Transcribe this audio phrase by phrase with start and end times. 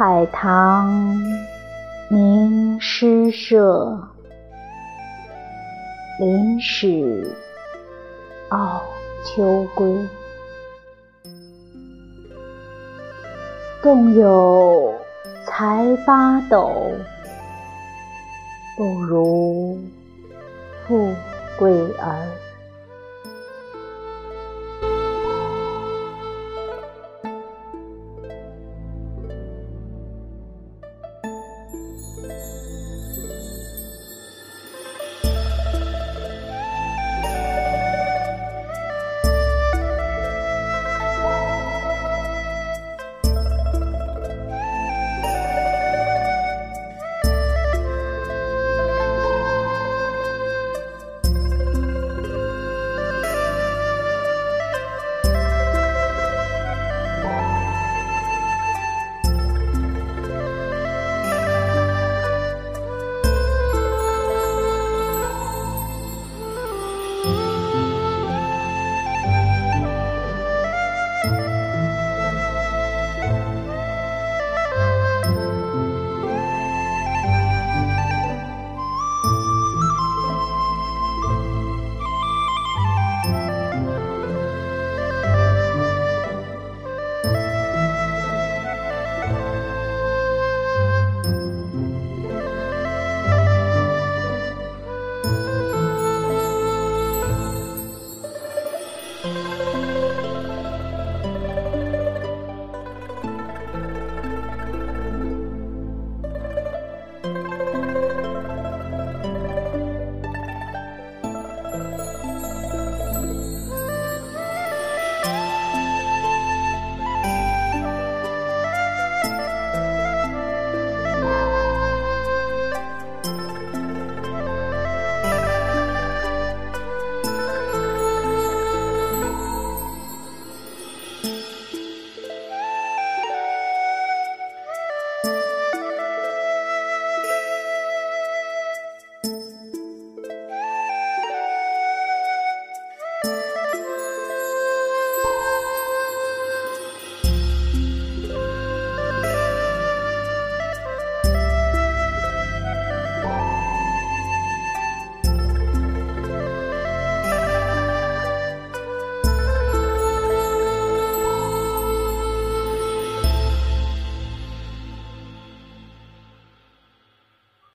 [0.00, 1.20] 海棠
[2.08, 4.08] 名诗社
[6.18, 7.36] 临史
[8.48, 8.82] 傲
[9.26, 9.94] 秋归
[13.82, 14.94] 更有
[15.44, 16.72] 才八斗，
[18.78, 19.78] 不如
[20.88, 21.14] 富
[21.58, 22.26] 贵儿。